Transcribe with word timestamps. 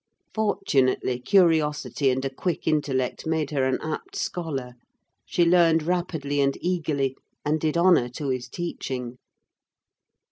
Fortunately, 0.33 1.19
curiosity 1.19 2.09
and 2.09 2.25
a 2.25 2.31
quick 2.33 2.67
intellect 2.67 3.27
made 3.27 3.51
her 3.51 3.65
an 3.65 3.77
apt 3.83 4.15
scholar: 4.15 4.73
she 5.27 5.45
learned 5.45 5.83
rapidly 5.83 6.41
and 6.41 6.57
eagerly, 6.59 7.15
and 7.45 7.59
did 7.61 7.77
honour 7.77 8.09
to 8.09 8.29
his 8.29 8.49
teaching. 8.49 9.19